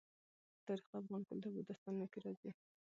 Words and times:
تاریخ 0.65 0.85
د 0.89 0.93
افغان 1.01 1.21
کلتور 1.29 1.51
په 1.55 1.61
داستانونو 1.67 2.05
کې 2.11 2.19
راځي. 2.25 2.51